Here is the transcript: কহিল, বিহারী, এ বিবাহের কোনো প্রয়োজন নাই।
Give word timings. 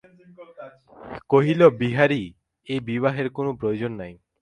কহিল, 1.29 1.61
বিহারী, 1.81 2.23
এ 2.67 2.75
বিবাহের 2.79 3.27
কোনো 3.29 3.51
প্রয়োজন 3.53 3.91
নাই। 3.93 4.13